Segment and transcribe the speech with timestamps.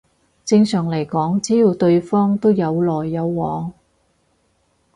[0.43, 3.71] 正常嚟講只要對方都有來有往